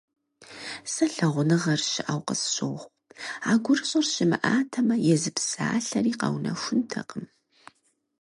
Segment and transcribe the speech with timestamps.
[0.91, 2.93] Сэ лъагъуныгъэр щыӀэу къысщохъу,
[3.49, 7.25] а гурыщӀэр щымыӀатэмэ, езы псалъэри къэунэхунтэкъым.